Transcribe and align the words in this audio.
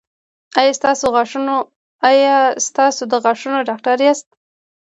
ایا 2.09 2.39
تاسو 2.77 3.01
د 3.11 3.13
غاښونو 3.23 3.59
ډاکټر 3.69 3.95
یاست؟ 4.07 4.27